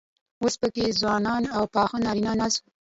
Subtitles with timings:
[0.41, 2.69] اوس پکې ځوانان او پاخه نارينه ناست وو.